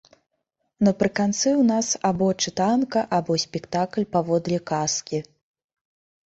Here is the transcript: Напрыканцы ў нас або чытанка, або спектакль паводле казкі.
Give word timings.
Напрыканцы 0.87 1.45
ў 1.49 1.63
нас 1.71 1.89
або 2.09 2.29
чытанка, 2.45 2.99
або 3.19 3.37
спектакль 3.45 4.09
паводле 4.17 4.57
казкі. 4.73 5.23